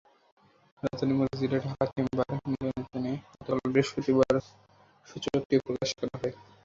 রাজধানীর 0.83 1.17
মতিঝিলে 1.19 1.57
ঢাকা 1.65 1.85
চেম্বার 1.91 2.27
মিলনায়তনে 2.43 3.11
গতকাল 3.31 3.67
বৃহস্পতিবার 3.73 4.33
সূচকটি 5.07 5.55
প্রকাশ 5.65 5.89
করা 5.99 6.15
হয়। 6.19 6.33